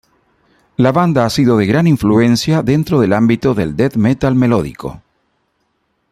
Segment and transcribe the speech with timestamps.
[0.77, 5.03] La banda ha sido de gran influencia dentro del ámbito del death metal melódico.